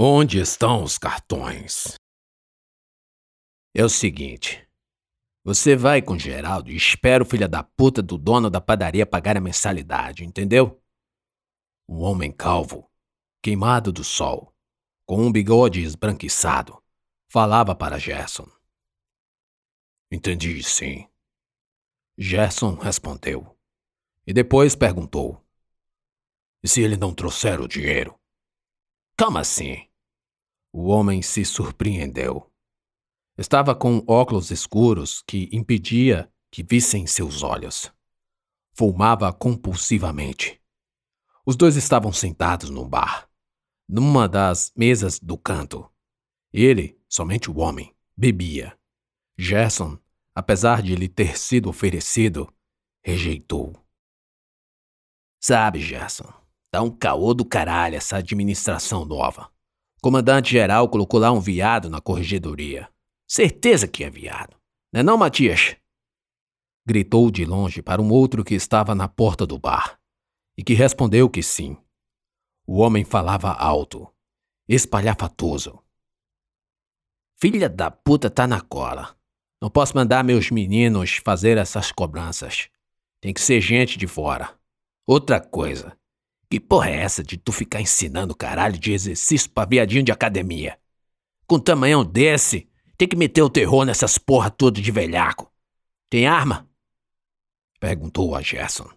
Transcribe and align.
Onde 0.00 0.38
estão 0.38 0.84
os 0.84 0.96
cartões? 0.96 1.96
É 3.74 3.84
o 3.84 3.88
seguinte. 3.88 4.64
Você 5.42 5.74
vai 5.74 6.00
com 6.00 6.16
Geraldo 6.16 6.70
e 6.70 6.76
espera 6.76 7.24
o 7.24 7.26
filho 7.26 7.48
da 7.48 7.64
puta 7.64 8.00
do 8.00 8.16
dono 8.16 8.48
da 8.48 8.60
padaria 8.60 9.04
pagar 9.04 9.36
a 9.36 9.40
mensalidade, 9.40 10.24
entendeu? 10.24 10.80
Um 11.88 11.98
homem 12.02 12.30
calvo, 12.30 12.88
queimado 13.42 13.90
do 13.90 14.04
sol, 14.04 14.54
com 15.04 15.20
um 15.20 15.32
bigode 15.32 15.82
esbranquiçado, 15.82 16.80
falava 17.28 17.74
para 17.74 17.98
Gerson. 17.98 18.48
Entendi, 20.12 20.62
sim. 20.62 21.08
Gerson 22.16 22.76
respondeu. 22.76 23.58
E 24.24 24.32
depois 24.32 24.76
perguntou: 24.76 25.44
E 26.62 26.68
se 26.68 26.82
ele 26.82 26.96
não 26.96 27.12
trouxer 27.12 27.60
o 27.60 27.66
dinheiro? 27.66 28.16
Como 29.18 29.38
assim? 29.38 29.87
O 30.80 30.90
homem 30.90 31.22
se 31.22 31.44
surpreendeu. 31.44 32.48
Estava 33.36 33.74
com 33.74 34.04
óculos 34.06 34.52
escuros 34.52 35.24
que 35.26 35.48
impedia 35.50 36.32
que 36.52 36.62
vissem 36.62 37.04
seus 37.04 37.42
olhos. 37.42 37.92
Fumava 38.76 39.32
compulsivamente. 39.32 40.62
Os 41.44 41.56
dois 41.56 41.74
estavam 41.74 42.12
sentados 42.12 42.70
num 42.70 42.88
bar, 42.88 43.28
numa 43.88 44.28
das 44.28 44.72
mesas 44.76 45.18
do 45.18 45.36
canto. 45.36 45.90
Ele, 46.52 46.96
somente 47.08 47.50
o 47.50 47.58
homem, 47.58 47.92
bebia. 48.16 48.78
Gerson, 49.36 49.98
apesar 50.32 50.80
de 50.80 50.94
lhe 50.94 51.08
ter 51.08 51.36
sido 51.36 51.68
oferecido, 51.68 52.54
rejeitou. 53.02 53.74
Sabe, 55.40 55.80
Gerson, 55.80 56.32
tá 56.70 56.80
um 56.82 56.90
caô 56.96 57.34
do 57.34 57.44
caralho 57.44 57.96
essa 57.96 58.18
administração 58.18 59.04
nova. 59.04 59.50
Comandante-geral 60.00 60.88
colocou 60.88 61.18
lá 61.18 61.32
um 61.32 61.40
viado 61.40 61.90
na 61.90 62.00
corregedoria. 62.00 62.88
Certeza 63.26 63.88
que 63.88 64.04
é 64.04 64.10
viado. 64.10 64.56
Não 64.92 65.00
é 65.00 65.02
não, 65.02 65.18
Matias? 65.18 65.76
Gritou 66.86 67.30
de 67.30 67.44
longe 67.44 67.82
para 67.82 68.00
um 68.00 68.10
outro 68.10 68.44
que 68.44 68.54
estava 68.54 68.94
na 68.94 69.08
porta 69.08 69.46
do 69.46 69.58
bar, 69.58 70.00
e 70.56 70.62
que 70.62 70.72
respondeu 70.72 71.28
que 71.28 71.42
sim. 71.42 71.76
O 72.66 72.78
homem 72.78 73.04
falava 73.04 73.50
alto, 73.50 74.08
espalhafatoso. 74.68 75.82
Filha 77.36 77.68
da 77.68 77.90
puta 77.90 78.30
tá 78.30 78.46
na 78.46 78.60
cola. 78.60 79.16
Não 79.60 79.68
posso 79.68 79.96
mandar 79.96 80.22
meus 80.22 80.50
meninos 80.50 81.16
fazer 81.24 81.58
essas 81.58 81.90
cobranças. 81.90 82.70
Tem 83.20 83.34
que 83.34 83.40
ser 83.40 83.60
gente 83.60 83.98
de 83.98 84.06
fora. 84.06 84.56
Outra 85.04 85.40
coisa, 85.40 85.97
que 86.50 86.58
porra 86.58 86.90
é 86.90 86.96
essa 86.96 87.22
de 87.22 87.36
tu 87.36 87.52
ficar 87.52 87.80
ensinando 87.80 88.34
caralho 88.34 88.78
de 88.78 88.92
exercício 88.92 89.50
pra 89.50 89.66
viadinho 89.66 90.02
de 90.02 90.12
academia? 90.12 90.78
Com 91.46 91.58
tamanhão 91.58 92.04
desse, 92.04 92.68
tem 92.96 93.06
que 93.06 93.16
meter 93.16 93.42
o 93.42 93.50
terror 93.50 93.84
nessas 93.84 94.18
porra 94.18 94.50
toda 94.50 94.80
de 94.80 94.90
velhaco. 94.90 95.52
Tem 96.10 96.26
arma? 96.26 96.68
Perguntou 97.78 98.34
a 98.34 98.42
Gerson, 98.42 98.90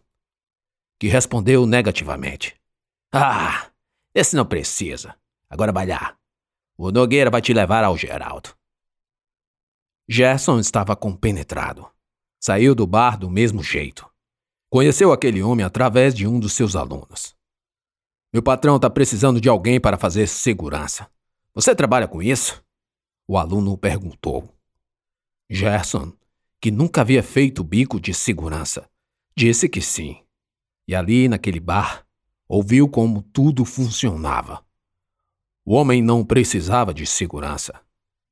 que 0.98 1.08
respondeu 1.08 1.66
negativamente. 1.66 2.56
Ah, 3.12 3.70
esse 4.16 4.36
não 4.36 4.46
precisa. 4.46 5.16
Agora 5.50 5.72
vai 5.72 5.86
lá. 5.86 6.18
O 6.78 6.92
Nogueira 6.92 7.30
vai 7.30 7.42
te 7.42 7.54
levar 7.54 7.84
ao 7.84 7.98
Geraldo. 7.98 8.56
Gerson 10.08 10.60
estava 10.60 10.96
compenetrado. 10.96 11.88
Saiu 12.40 12.74
do 12.74 12.88
bar 12.88 13.18
do 13.18 13.30
mesmo 13.30 13.62
jeito. 13.62 14.10
Conheceu 14.70 15.12
aquele 15.12 15.44
homem 15.44 15.66
através 15.66 16.16
de 16.16 16.26
um 16.26 16.40
dos 16.40 16.54
seus 16.54 16.76
alunos. 16.76 17.36
Meu 18.34 18.42
patrão 18.42 18.78
está 18.78 18.90
precisando 18.90 19.42
de 19.42 19.50
alguém 19.50 19.80
para 19.80 19.98
fazer 19.98 20.26
segurança. 20.28 21.10
Você 21.54 21.76
trabalha 21.76 22.08
com 22.08 22.22
isso? 22.22 22.64
O 23.28 23.38
aluno 23.38 23.78
perguntou. 23.78 24.48
Gerson, 25.50 26.14
que 26.62 26.72
nunca 26.72 27.02
havia 27.02 27.22
feito 27.22 27.62
bico 27.62 28.00
de 28.00 28.14
segurança, 28.14 28.90
disse 29.36 29.68
que 29.68 29.82
sim. 29.82 30.24
E 30.88 30.96
ali, 30.96 31.28
naquele 31.28 31.60
bar, 31.60 32.06
ouviu 32.48 32.88
como 32.88 33.22
tudo 33.22 33.66
funcionava. 33.66 34.64
O 35.66 35.74
homem 35.74 36.02
não 36.02 36.24
precisava 36.24 36.94
de 36.94 37.06
segurança. 37.06 37.82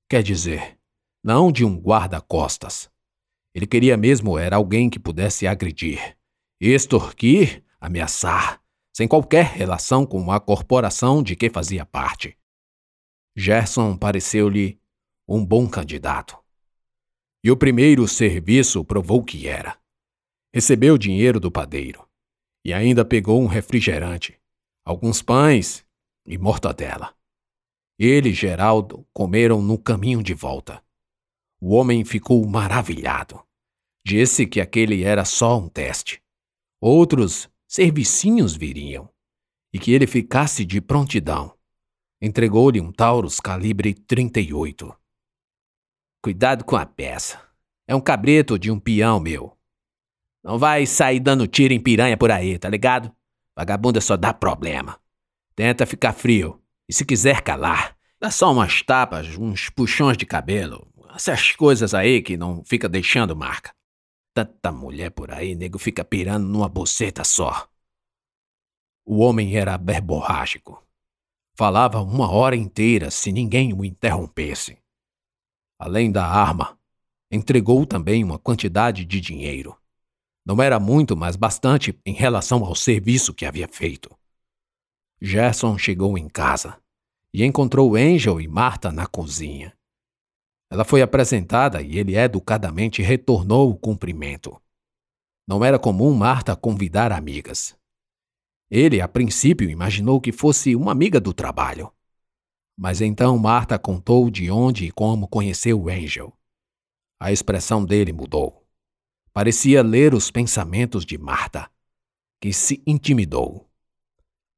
Quer 0.10 0.24
dizer, 0.24 0.78
não 1.22 1.52
de 1.52 1.66
um 1.66 1.76
guarda-costas. 1.78 2.90
Ele 3.54 3.68
queria 3.68 3.98
mesmo 3.98 4.38
era 4.38 4.56
alguém 4.56 4.90
que 4.90 4.98
pudesse 4.98 5.46
agredir, 5.46 6.18
extorquir, 6.60 7.64
ameaçar, 7.82 8.62
sem 9.00 9.08
qualquer 9.08 9.46
relação 9.46 10.06
com 10.06 10.30
a 10.30 10.42
corporação 10.42 11.24
de 11.24 11.34
que 11.34 11.50
fazia 11.50 11.86
parte. 11.86 12.38
Gerson 13.34 13.96
pareceu-lhe 13.96 14.78
um 15.26 15.46
bom 15.46 15.70
candidato. 15.70 16.38
E 17.42 17.50
o 17.50 17.56
primeiro 17.56 18.06
serviço 18.10 18.84
provou 18.84 19.24
que 19.24 19.48
era. 19.48 19.80
Recebeu 20.54 20.98
dinheiro 20.98 21.40
do 21.40 21.50
padeiro 21.50 22.06
e 22.66 22.74
ainda 22.74 23.06
pegou 23.06 23.42
um 23.42 23.46
refrigerante, 23.46 24.38
alguns 24.84 25.22
pães 25.22 25.86
e 26.26 26.38
mortadela. 26.38 27.16
Ele 27.98 28.32
e 28.32 28.34
Geraldo 28.34 29.08
comeram 29.14 29.62
no 29.62 29.78
caminho 29.78 30.22
de 30.22 30.34
volta. 30.34 30.84
O 31.62 31.74
homem 31.74 32.04
ficou 32.04 32.46
maravilhado. 32.46 33.42
Disse 34.06 34.46
que 34.46 34.60
aquele 34.60 35.06
era 35.06 35.24
só 35.24 35.58
um 35.58 35.70
teste. 35.70 36.22
Outros 36.82 37.49
servicinhos 37.70 38.56
viriam, 38.56 39.08
e 39.72 39.78
que 39.78 39.92
ele 39.92 40.08
ficasse 40.08 40.66
de 40.66 40.82
prontidão. 40.82 41.56
Entregou-lhe 42.20 42.82
um 42.82 42.92
Taurus 42.92 43.40
calibre 43.40 43.94
38. 43.94 44.92
Cuidado 46.20 46.66
com 46.66 46.76
a 46.76 46.84
peça. 46.84 47.40
É 47.88 47.96
um 47.96 48.02
cabreto 48.02 48.58
de 48.58 48.72
um 48.72 48.80
peão 48.80 49.20
meu. 49.20 49.56
Não 50.44 50.58
vai 50.58 50.88
sair 50.88 51.20
dando 51.20 51.46
tiro 51.46 51.72
em 51.72 51.80
piranha 51.80 52.18
por 52.18 52.32
aí, 52.32 52.58
tá 52.58 52.68
ligado? 52.68 53.16
Vagabunda 53.56 54.02
só 54.02 54.18
dá 54.18 54.34
problema. 54.34 55.00
Tenta 55.56 55.86
ficar 55.86 56.14
frio. 56.14 56.60
E 56.88 56.94
se 56.94 57.06
quiser 57.06 57.44
calar, 57.44 57.96
dá 58.20 58.32
só 58.32 58.52
umas 58.52 58.82
tapas, 58.82 59.38
uns 59.38 59.70
puxões 59.70 60.18
de 60.18 60.26
cabelo. 60.26 60.92
Essas 61.14 61.52
coisas 61.52 61.94
aí 61.94 62.24
que 62.24 62.36
não 62.36 62.64
fica 62.66 62.90
deixando 62.90 63.36
marca. 63.36 63.72
Tanta 64.34 64.72
mulher 64.72 65.12
por 65.12 65.32
aí, 65.32 65.56
nego 65.56 65.78
fica 65.78 66.04
pirando 66.04 66.48
numa 66.48 66.70
boceta 66.70 67.24
só. 67.24 67.68
O 69.06 69.20
homem 69.20 69.56
era 69.58 69.78
verborrágico. 69.78 70.86
Falava 71.56 72.02
uma 72.02 72.30
hora 72.32 72.56
inteira 72.56 73.10
se 73.10 73.32
ninguém 73.32 73.74
o 73.74 73.84
interrompesse. 73.84 74.78
Além 75.78 76.12
da 76.12 76.26
arma, 76.26 76.80
entregou 77.32 77.86
também 77.86 78.24
uma 78.24 78.38
quantidade 78.38 79.04
de 79.06 79.20
dinheiro. 79.20 79.76
Não 80.46 80.62
era 80.62 80.80
muito, 80.80 81.16
mas 81.18 81.36
bastante 81.36 82.00
em 82.06 82.14
relação 82.14 82.64
ao 82.64 82.76
serviço 82.76 83.34
que 83.34 83.46
havia 83.46 83.68
feito. 83.68 84.10
Gerson 85.22 85.78
chegou 85.78 86.18
em 86.18 86.28
casa 86.28 86.82
e 87.34 87.44
encontrou 87.44 87.96
Angel 87.96 88.40
e 88.40 88.48
Marta 88.48 88.92
na 88.92 89.06
cozinha. 89.06 89.78
Ela 90.72 90.86
foi 90.86 91.02
apresentada 91.02 91.82
e 91.82 91.98
ele 91.98 92.16
educadamente 92.16 93.02
retornou 93.02 93.72
o 93.72 93.76
cumprimento. 93.76 94.62
Não 95.48 95.66
era 95.66 95.80
comum 95.80 96.14
Marta 96.14 96.56
convidar 96.56 97.12
amigas. 97.12 97.76
Ele, 98.70 99.02
a 99.02 99.08
princípio, 99.08 99.68
imaginou 99.68 100.22
que 100.22 100.32
fosse 100.32 100.76
uma 100.76 100.92
amiga 100.92 101.20
do 101.20 101.34
trabalho. 101.34 101.92
Mas 102.78 103.02
então 103.02 103.36
Marta 103.40 103.80
contou 103.80 104.30
de 104.30 104.52
onde 104.52 104.86
e 104.86 104.92
como 104.92 105.28
conheceu 105.28 105.90
Angel. 105.90 106.32
A 107.20 107.32
expressão 107.32 107.84
dele 107.84 108.14
mudou. 108.14 108.64
Parecia 109.34 109.82
ler 109.82 110.14
os 110.14 110.30
pensamentos 110.30 111.04
de 111.04 111.18
Marta, 111.18 111.70
que 112.40 112.54
se 112.54 112.84
intimidou. 112.86 113.68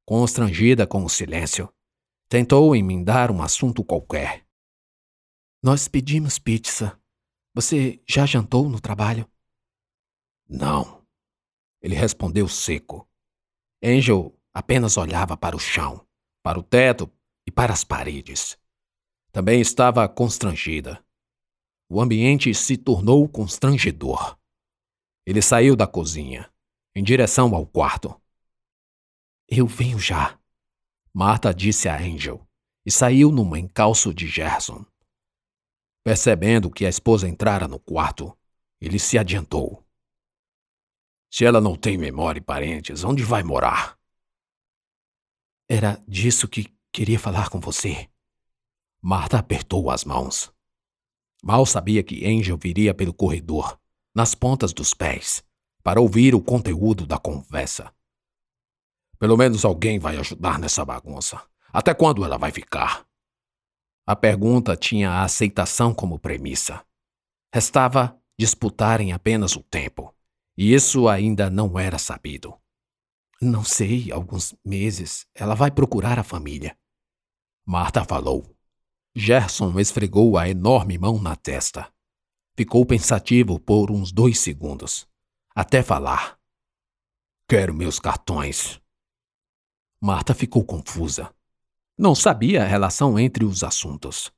Constrangida 0.04 0.86
com 0.86 1.04
o 1.04 1.08
silêncio, 1.08 1.72
tentou 2.28 2.76
emendar 2.76 3.30
um 3.30 3.40
assunto 3.40 3.82
qualquer 3.82 4.44
nós 5.62 5.86
pedimos 5.86 6.40
pizza. 6.40 7.00
Você 7.54 8.02
já 8.08 8.26
jantou 8.26 8.68
no 8.68 8.80
trabalho? 8.80 9.30
Não. 10.48 11.06
Ele 11.80 11.94
respondeu 11.94 12.48
seco. 12.48 13.08
Angel 13.80 14.36
apenas 14.52 14.96
olhava 14.96 15.36
para 15.36 15.54
o 15.54 15.60
chão, 15.60 16.04
para 16.42 16.58
o 16.58 16.64
teto 16.64 17.08
e 17.46 17.50
para 17.52 17.72
as 17.72 17.84
paredes. 17.84 18.58
Também 19.30 19.60
estava 19.60 20.08
constrangida. 20.08 21.04
O 21.88 22.00
ambiente 22.00 22.52
se 22.54 22.76
tornou 22.76 23.28
constrangedor. 23.28 24.36
Ele 25.24 25.40
saiu 25.40 25.76
da 25.76 25.86
cozinha, 25.86 26.52
em 26.92 27.04
direção 27.04 27.54
ao 27.54 27.66
quarto. 27.66 28.20
Eu 29.48 29.66
venho 29.66 29.98
já, 29.98 30.38
Marta 31.14 31.54
disse 31.54 31.88
a 31.88 31.96
Angel, 31.96 32.44
e 32.84 32.90
saiu 32.90 33.30
num 33.30 33.54
encalço 33.54 34.12
de 34.12 34.26
Gerson. 34.26 34.84
Percebendo 36.04 36.70
que 36.70 36.84
a 36.84 36.88
esposa 36.88 37.28
entrara 37.28 37.68
no 37.68 37.78
quarto, 37.78 38.36
ele 38.80 38.98
se 38.98 39.16
adiantou. 39.16 39.86
Se 41.30 41.44
ela 41.44 41.60
não 41.60 41.76
tem 41.76 41.96
memória 41.96 42.40
e 42.40 42.42
parentes, 42.42 43.04
onde 43.04 43.22
vai 43.22 43.42
morar? 43.42 43.98
Era 45.68 46.02
disso 46.06 46.48
que 46.48 46.74
queria 46.92 47.18
falar 47.18 47.48
com 47.48 47.60
você. 47.60 48.10
Marta 49.00 49.38
apertou 49.38 49.90
as 49.90 50.04
mãos. 50.04 50.52
Mal 51.42 51.64
sabia 51.64 52.02
que 52.02 52.26
Angel 52.26 52.56
viria 52.56 52.92
pelo 52.92 53.14
corredor, 53.14 53.80
nas 54.14 54.34
pontas 54.34 54.72
dos 54.72 54.92
pés, 54.92 55.42
para 55.82 56.00
ouvir 56.00 56.34
o 56.34 56.42
conteúdo 56.42 57.06
da 57.06 57.18
conversa. 57.18 57.92
Pelo 59.18 59.36
menos 59.36 59.64
alguém 59.64 59.98
vai 59.98 60.16
ajudar 60.18 60.58
nessa 60.58 60.84
bagunça. 60.84 61.40
Até 61.72 61.94
quando 61.94 62.24
ela 62.24 62.36
vai 62.36 62.50
ficar? 62.50 63.06
A 64.06 64.16
pergunta 64.16 64.76
tinha 64.76 65.10
a 65.10 65.22
aceitação 65.22 65.94
como 65.94 66.18
premissa. 66.18 66.84
Restava 67.54 68.20
disputarem 68.38 69.12
apenas 69.12 69.54
o 69.54 69.62
tempo, 69.62 70.12
e 70.56 70.74
isso 70.74 71.08
ainda 71.08 71.48
não 71.48 71.78
era 71.78 71.98
sabido. 71.98 72.54
Não 73.40 73.64
sei, 73.64 74.10
alguns 74.10 74.54
meses. 74.64 75.26
Ela 75.34 75.54
vai 75.54 75.70
procurar 75.70 76.18
a 76.18 76.24
família. 76.24 76.76
Marta 77.64 78.04
falou. 78.04 78.44
Gerson 79.14 79.78
esfregou 79.78 80.38
a 80.38 80.48
enorme 80.48 80.96
mão 80.98 81.20
na 81.20 81.36
testa. 81.36 81.92
Ficou 82.56 82.84
pensativo 82.84 83.58
por 83.58 83.90
uns 83.90 84.10
dois 84.10 84.38
segundos, 84.38 85.08
até 85.54 85.82
falar. 85.82 86.38
Quero 87.48 87.74
meus 87.74 87.98
cartões. 87.98 88.80
Marta 90.00 90.34
ficou 90.34 90.64
confusa. 90.64 91.34
Não 91.98 92.14
sabia 92.14 92.62
a 92.62 92.66
relação 92.66 93.18
entre 93.18 93.44
os 93.44 93.62
assuntos. 93.62 94.32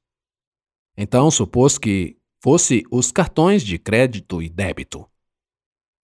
Então 0.97 1.31
supôs 1.31 1.79
que 1.79 2.19
fosse 2.43 2.85
os 2.91 3.11
cartões 3.11 3.63
de 3.63 3.79
crédito 3.79 4.43
e 4.43 4.49
débito. 4.49 5.09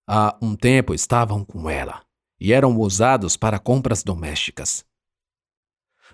Há 0.09 0.37
um 0.43 0.57
tempo 0.57 0.95
estavam 0.95 1.45
com 1.45 1.69
ela 1.69 2.05
e 2.41 2.53
eram 2.53 2.77
usados 2.79 3.37
para 3.37 3.59
compras 3.59 4.03
domésticas. 4.03 4.85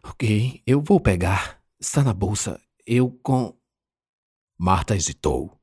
Ok, 0.02 0.62
eu 0.66 0.82
vou 0.82 1.00
pegar. 1.00 1.62
Está 1.80 2.02
na 2.02 2.12
bolsa. 2.12 2.60
Eu 2.84 3.10
com. 3.22 3.56
Marta 4.58 4.94
hesitou. 4.94 5.58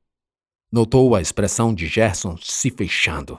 Notou 0.72 1.14
a 1.14 1.20
expressão 1.20 1.74
de 1.74 1.86
Gerson 1.86 2.36
se 2.38 2.70
fechando. 2.70 3.38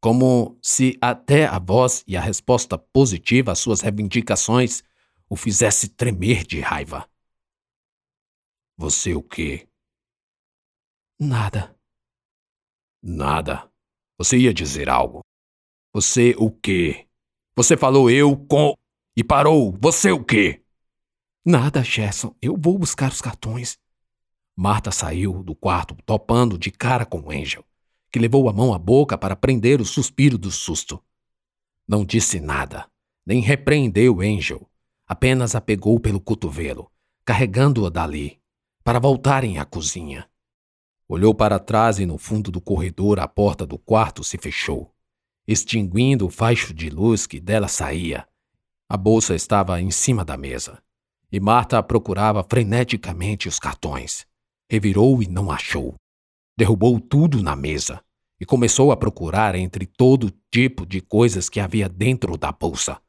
Como 0.00 0.58
se 0.62 0.96
até 1.00 1.46
a 1.46 1.58
voz 1.58 2.04
e 2.06 2.16
a 2.16 2.20
resposta 2.20 2.78
positiva 2.78 3.52
às 3.52 3.58
suas 3.58 3.80
reivindicações 3.80 4.82
o 5.28 5.36
fizesse 5.36 5.88
tremer 5.88 6.44
de 6.44 6.60
raiva. 6.60 7.08
Você 8.76 9.14
o 9.14 9.22
quê? 9.22 9.68
Nada. 11.18 11.74
Nada. 13.02 13.70
Você 14.18 14.38
ia 14.38 14.52
dizer 14.52 14.88
algo. 14.88 15.20
Você 15.92 16.34
o 16.38 16.50
quê? 16.50 17.08
Você 17.56 17.76
falou 17.76 18.10
eu 18.10 18.36
com. 18.36 18.74
E 19.16 19.24
parou. 19.24 19.72
Você 19.80 20.12
o 20.12 20.24
quê? 20.24 20.62
Nada, 21.44 21.82
Gerson. 21.82 22.34
Eu 22.42 22.56
vou 22.56 22.78
buscar 22.78 23.10
os 23.10 23.20
cartões. 23.20 23.78
Marta 24.54 24.90
saiu 24.90 25.42
do 25.42 25.54
quarto, 25.54 25.94
topando 26.04 26.58
de 26.58 26.70
cara 26.70 27.04
com 27.04 27.30
Angel, 27.30 27.64
que 28.10 28.18
levou 28.18 28.48
a 28.48 28.52
mão 28.52 28.72
à 28.72 28.78
boca 28.78 29.18
para 29.18 29.36
prender 29.36 29.80
o 29.80 29.84
suspiro 29.84 30.38
do 30.38 30.50
susto. 30.50 31.02
Não 31.86 32.04
disse 32.04 32.40
nada, 32.40 32.90
nem 33.24 33.40
repreendeu 33.40 34.20
Angel, 34.20 34.66
apenas 35.06 35.54
a 35.54 35.60
pegou 35.60 36.00
pelo 36.00 36.20
cotovelo, 36.20 36.90
carregando-a 37.24 37.90
dali, 37.90 38.40
para 38.82 38.98
voltarem 38.98 39.58
à 39.58 39.64
cozinha. 39.64 40.28
Olhou 41.08 41.34
para 41.34 41.58
trás 41.58 41.98
e 41.98 42.06
no 42.06 42.18
fundo 42.18 42.50
do 42.50 42.60
corredor 42.60 43.20
a 43.20 43.28
porta 43.28 43.66
do 43.66 43.78
quarto 43.78 44.24
se 44.24 44.36
fechou 44.38 44.92
extinguindo 45.46 46.26
o 46.26 46.30
faixo 46.30 46.74
de 46.74 46.90
luz 46.90 47.26
que 47.26 47.38
dela 47.38 47.68
saía. 47.68 48.26
A 48.88 48.96
bolsa 48.96 49.34
estava 49.34 49.80
em 49.80 49.90
cima 49.90 50.24
da 50.24 50.36
mesa, 50.36 50.82
e 51.30 51.38
Marta 51.38 51.82
procurava 51.82 52.44
freneticamente 52.48 53.48
os 53.48 53.58
cartões. 53.58 54.26
Revirou 54.70 55.22
e 55.22 55.28
não 55.28 55.50
achou. 55.50 55.94
Derrubou 56.58 56.98
tudo 56.98 57.42
na 57.42 57.54
mesa 57.54 58.02
e 58.40 58.44
começou 58.44 58.90
a 58.90 58.96
procurar 58.96 59.54
entre 59.54 59.86
todo 59.86 60.32
tipo 60.52 60.84
de 60.84 61.00
coisas 61.00 61.48
que 61.48 61.60
havia 61.60 61.88
dentro 61.88 62.36
da 62.36 62.50
bolsa. 62.50 63.00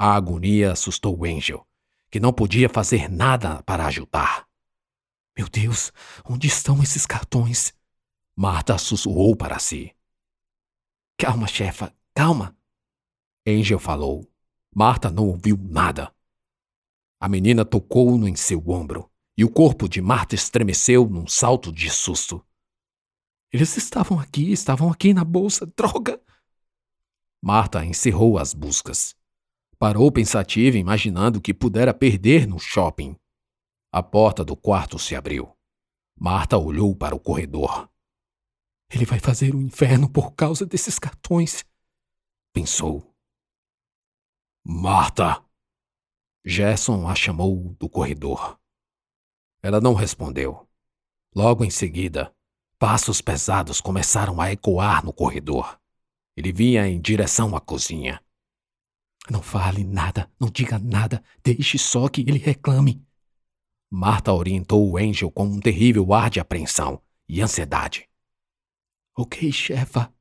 A 0.00 0.14
agonia 0.14 0.70
assustou 0.72 1.24
Angel, 1.24 1.66
que 2.08 2.20
não 2.20 2.32
podia 2.32 2.68
fazer 2.68 3.10
nada 3.10 3.60
para 3.64 3.84
ajudar. 3.86 4.46
Meu 5.36 5.48
Deus, 5.48 5.92
onde 6.24 6.46
estão 6.46 6.80
esses 6.80 7.04
cartões? 7.04 7.74
Marta 8.36 8.78
sussurrou 8.78 9.34
para 9.34 9.58
si. 9.58 9.92
Calma, 11.16 11.48
chefa, 11.48 11.92
calma. 12.14 12.56
Angel 13.44 13.80
falou. 13.80 14.24
Marta 14.72 15.10
não 15.10 15.26
ouviu 15.26 15.58
nada. 15.60 16.14
A 17.18 17.28
menina 17.28 17.64
tocou-no 17.64 18.28
em 18.28 18.36
seu 18.36 18.62
ombro 18.68 19.10
e 19.36 19.44
o 19.44 19.50
corpo 19.50 19.88
de 19.88 20.00
Marta 20.00 20.36
estremeceu 20.36 21.08
num 21.08 21.26
salto 21.26 21.72
de 21.72 21.90
susto. 21.90 22.44
Eles 23.52 23.76
estavam 23.76 24.20
aqui, 24.20 24.52
estavam 24.52 24.90
aqui 24.90 25.12
na 25.12 25.24
bolsa, 25.24 25.66
droga! 25.66 26.22
Marta 27.42 27.84
encerrou 27.84 28.38
as 28.38 28.54
buscas. 28.54 29.17
Parou 29.78 30.10
pensativa, 30.10 30.76
imaginando 30.76 31.40
que 31.40 31.54
pudera 31.54 31.94
perder 31.94 32.48
no 32.48 32.58
shopping. 32.58 33.16
A 33.92 34.02
porta 34.02 34.44
do 34.44 34.56
quarto 34.56 34.98
se 34.98 35.14
abriu. 35.14 35.56
Marta 36.18 36.58
olhou 36.58 36.96
para 36.96 37.14
o 37.14 37.20
corredor. 37.20 37.88
Ele 38.90 39.04
vai 39.04 39.20
fazer 39.20 39.54
o 39.54 39.58
um 39.58 39.62
inferno 39.62 40.10
por 40.10 40.32
causa 40.32 40.66
desses 40.66 40.98
cartões. 40.98 41.64
Pensou. 42.52 43.14
Marta! 44.64 45.44
Gerson 46.44 47.06
a 47.06 47.14
chamou 47.14 47.74
do 47.78 47.88
corredor. 47.88 48.58
Ela 49.62 49.80
não 49.80 49.94
respondeu. 49.94 50.68
Logo 51.34 51.64
em 51.64 51.70
seguida, 51.70 52.34
passos 52.80 53.20
pesados 53.20 53.80
começaram 53.80 54.40
a 54.40 54.50
ecoar 54.50 55.04
no 55.04 55.12
corredor. 55.12 55.78
Ele 56.36 56.52
vinha 56.52 56.88
em 56.88 57.00
direção 57.00 57.54
à 57.54 57.60
cozinha. 57.60 58.20
Não 59.30 59.42
fale 59.42 59.84
nada, 59.84 60.30
não 60.40 60.48
diga 60.48 60.78
nada, 60.78 61.22
deixe 61.42 61.78
só 61.78 62.08
que 62.08 62.22
ele 62.22 62.38
reclame. 62.38 63.06
Marta 63.90 64.32
orientou 64.32 64.88
o 64.88 64.96
Angel 64.96 65.30
com 65.30 65.44
um 65.44 65.60
terrível 65.60 66.12
ar 66.12 66.30
de 66.30 66.40
apreensão 66.40 67.02
e 67.28 67.40
ansiedade. 67.40 68.08
Ok, 69.16 69.50
chefa. 69.52 70.12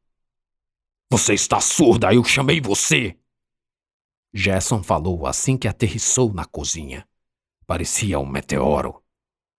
Você 1.09 1.33
está 1.33 1.61
surda, 1.61 2.13
eu 2.13 2.23
chamei 2.23 2.59
você! 2.59 3.17
Gerson 4.33 4.83
falou 4.83 5.25
assim 5.25 5.57
que 5.57 5.67
aterrissou 5.67 6.33
na 6.33 6.45
cozinha. 6.45 7.07
Parecia 7.65 8.19
um 8.19 8.25
meteoro. 8.25 9.01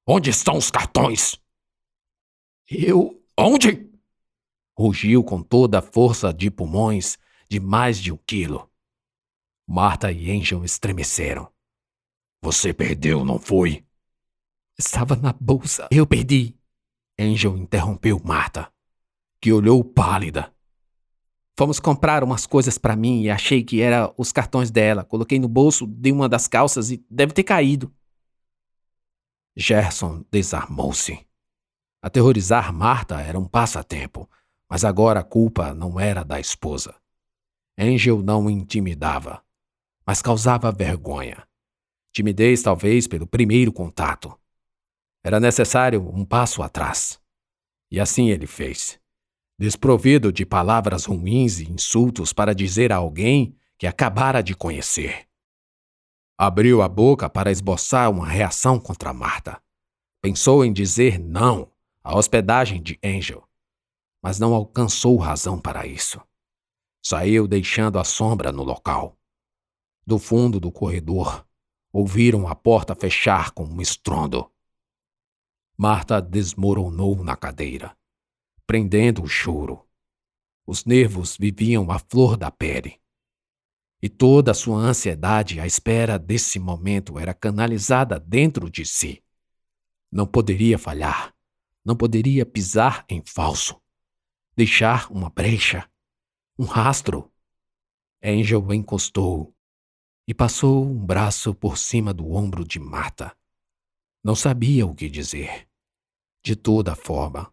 Onde 0.07 0.31
estão 0.31 0.57
os 0.57 0.71
cartões? 0.71 1.37
Eu. 2.71 3.23
Onde? 3.37 3.91
Rugiu 4.77 5.25
com 5.25 5.43
toda 5.43 5.79
a 5.79 5.83
força 5.83 6.33
de 6.33 6.51
pulmões 6.51 7.19
de 7.49 7.59
mais 7.59 7.99
de 7.99 8.13
um 8.13 8.17
quilo. 8.17 8.68
Marta 9.69 10.11
e 10.11 10.31
Angel 10.31 10.65
estremeceram. 10.65 11.53
Você 12.43 12.73
perdeu, 12.73 13.25
não 13.25 13.39
foi? 13.39 13.85
Estava 14.79 15.15
na 15.15 15.33
bolsa. 15.33 15.89
Eu 15.91 16.07
perdi. 16.07 16.57
Angel 17.19 17.57
interrompeu 17.57 18.19
Marta 18.25 18.73
que 19.41 19.53
olhou 19.53 19.85
pálida. 19.85 20.53
Fomos 21.57 21.81
comprar 21.81 22.23
umas 22.23 22.47
coisas 22.47 22.79
para 22.79 22.97
mim 22.97 23.23
e 23.23 23.31
achei 23.31 23.65
que 23.65 23.81
era 23.81 24.13
os 24.17 24.33
cartões 24.33 24.71
dela. 24.71 25.05
Coloquei 25.05 25.39
no 25.39 25.49
bolso 25.49 25.87
de 25.87 26.13
uma 26.13 26.29
das 26.29 26.47
calças 26.47 26.91
e 26.91 27.05
deve 27.11 27.33
ter 27.33 27.43
caído. 27.43 27.93
Gerson 29.57 30.25
desarmou-se. 30.31 31.27
Aterrorizar 32.01 32.73
Marta 32.73 33.21
era 33.21 33.39
um 33.39 33.47
passatempo, 33.47 34.31
mas 34.71 34.85
agora 34.85 35.21
a 35.21 35.25
culpa 35.25 35.75
não 35.75 35.99
era 35.99 36.23
da 36.23 36.39
esposa. 36.39 36.95
Angel 37.77 38.23
não 38.23 38.49
intimidava, 38.49 39.43
mas 40.09 40.23
causava 40.23 40.73
vergonha. 40.73 41.47
Timidez, 42.15 42.63
talvez, 42.63 43.07
pelo 43.07 43.27
primeiro 43.27 43.71
contato. 43.71 44.35
Era 45.23 45.39
necessário 45.39 46.01
um 46.01 46.25
passo 46.25 46.63
atrás. 46.63 47.21
E 47.91 48.01
assim 48.01 48.31
ele 48.31 48.47
fez 48.47 48.99
desprovido 49.61 50.33
de 50.33 50.47
palavras 50.47 51.05
ruins 51.05 51.61
e 51.61 51.71
insultos 51.71 52.33
para 52.33 52.55
dizer 52.55 52.91
a 52.91 52.97
alguém 52.97 53.55
que 53.77 53.87
acabara 53.87 54.41
de 54.41 54.55
conhecer. 54.55 55.29
Abriu 56.39 56.81
a 56.81 56.89
boca 56.89 57.29
para 57.29 57.51
esboçar 57.51 58.11
uma 58.11 58.27
reação 58.27 58.81
contra 58.81 59.13
Marta. 59.13 59.63
Pensou 60.23 60.65
em 60.65 60.73
dizer 60.73 61.19
não 61.19 61.71
à 62.03 62.17
hospedagem 62.17 62.81
de 62.81 62.99
Angel, 63.05 63.47
mas 64.23 64.39
não 64.39 64.55
alcançou 64.55 65.19
razão 65.19 65.61
para 65.61 65.87
isso. 65.87 66.19
Saiu 67.05 67.47
deixando 67.47 67.99
a 67.99 68.05
sombra 68.05 68.51
no 68.51 68.63
local. 68.63 69.18
Do 70.09 70.19
fundo 70.19 70.59
do 70.59 70.73
corredor, 70.73 71.47
ouviram 71.93 72.49
a 72.49 72.55
porta 72.55 72.95
fechar 72.95 73.51
com 73.51 73.65
um 73.65 73.79
estrondo. 73.79 74.51
Marta 75.77 76.19
desmoronou 76.19 77.23
na 77.23 77.37
cadeira 77.37 77.95
prendendo 78.67 79.23
o 79.23 79.29
choro. 79.29 79.87
Os 80.67 80.87
nervos 80.87 81.37
viviam 81.39 81.91
à 81.91 81.99
flor 81.99 82.39
da 82.39 82.51
pele. 82.51 82.99
E 84.01 84.09
toda 84.09 84.53
a 84.53 84.55
sua 84.55 84.79
ansiedade 84.79 85.61
à 85.61 85.67
espera 85.67 86.19
desse 86.19 86.59
momento 86.59 87.19
era 87.19 87.35
canalizada 87.35 88.19
dentro 88.19 88.71
de 88.71 88.87
si. 88.87 89.23
Não 90.11 90.27
poderia 90.27 90.79
falhar, 90.79 91.35
não 91.85 91.95
poderia 91.95 92.47
pisar 92.47 93.05
em 93.11 93.23
falso, 93.23 93.79
deixar 94.57 95.13
uma 95.13 95.29
brecha, 95.29 95.87
um 96.59 96.65
rastro. 96.65 97.31
Angel 98.25 98.73
encostou 98.73 99.55
e 100.29 100.35
passou 100.35 100.85
um 100.85 101.07
braço 101.07 101.55
por 101.55 101.79
cima 101.79 102.13
do 102.13 102.31
ombro 102.31 102.63
de 102.63 102.79
Marta. 102.79 103.35
Não 104.23 104.35
sabia 104.35 104.87
o 104.87 104.95
que 104.95 105.09
dizer. 105.09 105.67
De 106.45 106.55
toda 106.55 106.95
forma, 106.95 107.51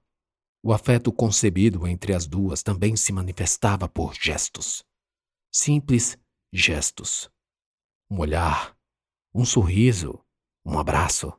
o 0.61 0.73
afeto 0.73 1.13
concebido 1.13 1.87
entre 1.87 2.13
as 2.13 2.27
duas 2.27 2.61
também 2.61 2.97
se 2.97 3.13
manifestava 3.13 3.87
por 3.87 4.13
gestos. 4.13 4.83
Simples 5.49 6.17
gestos. 6.51 7.31
Um 8.11 8.19
olhar, 8.19 8.77
um 9.33 9.45
sorriso, 9.45 10.19
um 10.65 10.77
abraço. 10.77 11.31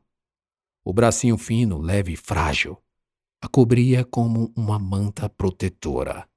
O 0.82 0.94
bracinho 0.94 1.36
fino, 1.36 1.78
leve 1.78 2.14
e 2.14 2.16
frágil 2.16 2.82
a 3.38 3.48
cobria 3.48 4.04
como 4.04 4.52
uma 4.56 4.78
manta 4.78 5.28
protetora. 5.28 6.28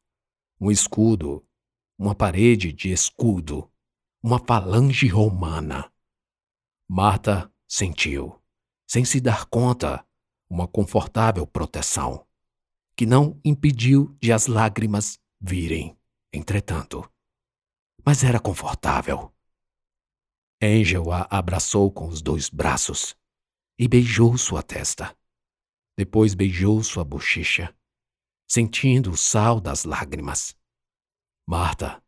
Um 0.59 0.69
escudo, 0.69 1.43
uma 1.97 2.13
parede 2.13 2.73
de 2.73 2.91
escudo, 2.91 3.71
uma 4.21 4.39
falange 4.39 5.07
romana. 5.07 5.91
Marta 6.87 7.51
sentiu, 7.67 8.41
sem 8.87 9.05
se 9.05 9.19
dar 9.19 9.45
conta, 9.45 10.05
uma 10.49 10.67
confortável 10.67 11.45
proteção, 11.45 12.27
que 12.95 13.05
não 13.05 13.39
impediu 13.45 14.17
de 14.21 14.31
as 14.31 14.47
lágrimas 14.47 15.19
virem, 15.39 15.97
entretanto 16.33 17.09
mas 18.05 18.23
era 18.23 18.39
confortável. 18.39 19.31
Angel 20.61 21.11
a 21.11 21.27
abraçou 21.29 21.91
com 21.91 22.07
os 22.07 22.23
dois 22.23 22.49
braços 22.49 23.15
e 23.77 23.87
beijou 23.87 24.37
sua 24.37 24.63
testa. 24.63 25.15
Depois 25.97 26.33
beijou 26.33 26.81
sua 26.83 27.03
bochecha, 27.03 27.71
sentindo 28.47 29.11
o 29.11 29.17
sal 29.17 29.61
das 29.61 29.83
lágrimas. 29.83 30.57
Marta, 31.47 32.03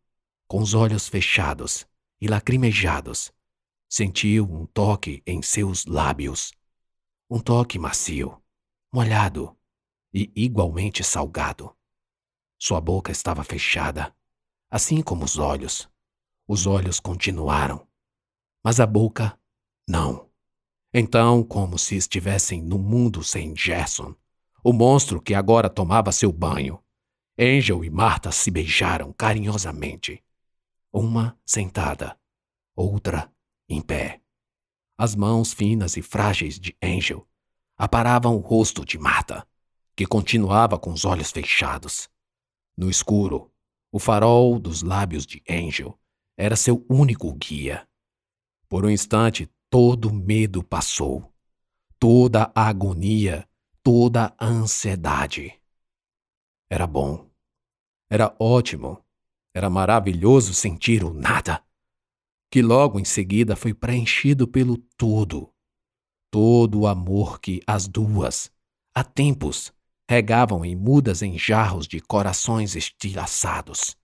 com 0.48 0.60
os 0.60 0.74
olhos 0.74 1.08
fechados 1.08 1.88
e 2.22 2.28
lacrimejados, 2.28 3.34
sentiu 3.90 4.46
um 4.46 4.66
toque 4.68 5.24
em 5.26 5.42
seus 5.42 5.86
lábios. 5.86 6.54
Um 7.30 7.40
toque 7.40 7.80
macio, 7.80 8.42
molhado 8.94 9.58
e 10.14 10.32
igualmente 10.36 11.04
salgado. 11.04 11.76
Sua 12.60 12.80
boca 12.80 13.12
estava 13.12 13.44
fechada, 13.44 14.16
assim 14.70 15.02
como 15.02 15.26
os 15.26 15.38
olhos. 15.38 15.90
Os 16.48 16.68
olhos 16.68 17.00
continuaram, 17.00 17.88
mas 18.64 18.80
a 18.80 18.86
boca 18.86 19.40
não. 19.88 20.30
Então, 20.94 21.44
como 21.44 21.80
se 21.80 21.96
estivessem 21.96 22.62
no 22.62 22.78
mundo 22.78 23.24
sem 23.24 23.56
Gerson, 23.56 24.14
o 24.64 24.74
monstro 24.74 25.22
que 25.22 25.34
agora 25.34 25.70
tomava 25.70 26.12
seu 26.12 26.32
banho, 26.32 26.84
Angel 27.40 27.84
e 27.84 27.90
Marta 27.90 28.32
se 28.32 28.52
beijaram 28.52 29.14
carinhosamente. 29.14 30.24
Uma 30.94 31.40
sentada, 31.46 32.20
outra 32.76 33.32
em 33.70 33.82
pé. 33.82 34.22
As 34.98 35.16
mãos 35.16 35.54
finas 35.54 35.96
e 35.96 36.02
frágeis 36.02 36.60
de 36.60 36.76
Angel 36.84 37.26
aparavam 37.78 38.36
o 38.36 38.40
rosto 38.40 38.84
de 38.84 39.00
Marta, 39.00 39.48
que 39.96 40.06
continuava 40.06 40.78
com 40.78 40.92
os 40.92 41.06
olhos 41.06 41.32
fechados. 41.32 42.10
No 42.76 42.90
escuro, 42.90 43.52
o 43.90 44.00
farol 44.00 44.60
dos 44.60 44.84
lábios 44.84 45.26
de 45.26 45.42
Angel 45.50 45.98
era 46.38 46.56
seu 46.58 46.86
único 46.90 47.34
guia. 47.36 47.88
Por 48.68 48.86
um 48.86 48.90
instante, 48.90 49.50
todo 49.70 50.14
medo 50.14 50.62
passou, 50.62 51.34
toda 51.98 52.52
a 52.54 52.68
agonia, 52.68 53.48
toda 53.82 54.36
a 54.38 54.46
ansiedade. 54.46 55.58
Era 56.70 56.86
bom, 56.86 57.30
era 58.10 58.36
ótimo, 58.38 59.02
era 59.54 59.70
maravilhoso 59.70 60.54
sentir 60.54 61.04
o 61.04 61.14
nada, 61.14 61.64
que 62.50 62.62
logo 62.62 63.00
em 63.00 63.06
seguida 63.06 63.56
foi 63.56 63.74
preenchido 63.74 64.48
pelo 64.48 64.78
todo, 64.98 65.54
todo 66.32 66.82
o 66.82 66.88
amor 66.88 67.40
que 67.40 67.62
as 67.68 67.88
duas, 67.88 68.52
há 68.96 69.04
tempos, 69.04 69.74
regavam 70.10 70.66
em 70.66 70.76
mudas 70.76 71.22
em 71.22 71.38
jarros 71.38 71.88
de 71.88 72.00
corações 72.02 72.76
estilhaçados. 72.76 73.98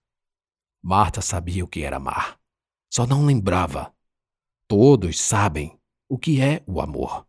Marta 0.82 1.22
sabia 1.22 1.64
o 1.64 1.68
que 1.68 1.82
era 1.82 1.98
amar, 1.98 2.40
só 2.94 3.06
não 3.06 3.26
lembrava. 3.26 3.94
Todos 4.70 5.20
sabem 5.20 5.78
o 6.10 6.18
que 6.18 6.42
é 6.42 6.64
o 6.68 6.82
amor. 6.82 7.26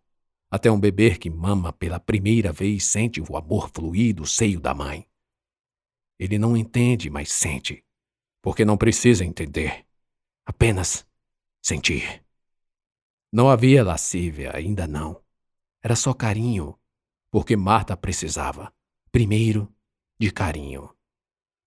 Até 0.50 0.70
um 0.70 0.80
bebê 0.80 1.16
que 1.16 1.28
mama 1.28 1.72
pela 1.72 2.00
primeira 2.00 2.52
vez 2.52 2.84
sente 2.84 3.20
o 3.20 3.36
amor 3.36 3.70
fluir 3.72 4.14
do 4.14 4.26
seio 4.26 4.60
da 4.60 4.74
mãe. 4.74 5.06
Ele 6.18 6.38
não 6.38 6.56
entende, 6.56 7.10
mas 7.10 7.30
sente, 7.30 7.84
porque 8.48 8.64
não 8.64 8.78
precisa 8.78 9.26
entender, 9.26 9.84
apenas 10.46 11.06
sentir. 11.60 12.24
Não 13.30 13.50
havia 13.50 13.84
lascívia, 13.84 14.56
ainda 14.56 14.86
não. 14.86 15.20
Era 15.82 15.94
só 15.94 16.14
carinho 16.14 16.74
porque 17.30 17.54
Marta 17.54 17.94
precisava, 17.94 18.72
primeiro, 19.12 19.70
de 20.18 20.30
carinho. 20.30 20.88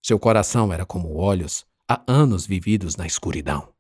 Seu 0.02 0.18
coração 0.18 0.74
era 0.74 0.84
como 0.84 1.16
olhos 1.16 1.68
há 1.88 2.04
anos 2.08 2.48
vividos 2.48 2.96
na 2.96 3.06
escuridão, 3.06 3.72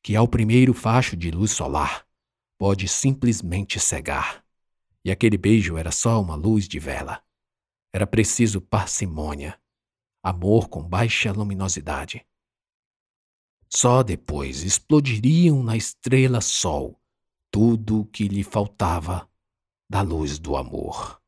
que 0.00 0.14
ao 0.14 0.28
primeiro 0.28 0.72
facho 0.72 1.16
de 1.16 1.28
luz 1.28 1.50
solar 1.50 2.06
pode 2.56 2.86
simplesmente 2.86 3.80
cegar. 3.80 4.44
E 5.04 5.10
aquele 5.10 5.36
beijo 5.36 5.76
era 5.76 5.90
só 5.90 6.22
uma 6.22 6.36
luz 6.36 6.68
de 6.68 6.78
vela. 6.78 7.20
Era 7.92 8.06
preciso 8.06 8.60
parcimônia, 8.60 9.60
amor 10.22 10.68
com 10.68 10.82
baixa 10.82 11.32
luminosidade. 11.32 12.26
Só 13.68 14.02
depois 14.02 14.62
explodiriam 14.62 15.62
na 15.62 15.76
estrela 15.76 16.40
sol 16.40 17.00
tudo 17.50 18.00
o 18.00 18.06
que 18.06 18.28
lhe 18.28 18.42
faltava 18.42 19.28
da 19.88 20.00
luz 20.02 20.38
do 20.38 20.56
amor. 20.56 21.21